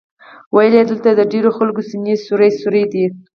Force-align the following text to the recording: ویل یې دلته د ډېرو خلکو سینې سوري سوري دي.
ویل 0.55 0.73
یې 0.77 0.83
دلته 0.89 1.09
د 1.13 1.21
ډېرو 1.31 1.49
خلکو 1.57 1.81
سینې 1.89 2.15
سوري 2.25 2.49
سوري 2.61 2.83
دي. 2.93 3.05